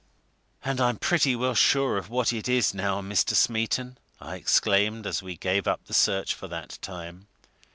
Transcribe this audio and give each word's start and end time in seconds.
"And 0.65 0.81
I'm 0.81 0.97
pretty 0.97 1.35
well 1.35 1.53
sure 1.53 1.95
of 1.95 2.09
what 2.09 2.33
it 2.33 2.49
is, 2.49 2.73
now, 2.73 3.01
Mr. 3.03 3.35
Smeaton!" 3.35 3.99
I 4.19 4.33
exclaimed 4.37 5.05
as 5.05 5.21
we 5.21 5.37
gave 5.37 5.67
up 5.67 5.85
the 5.85 5.93
search 5.93 6.33
for 6.33 6.47
that 6.47 6.79
time. 6.81 7.27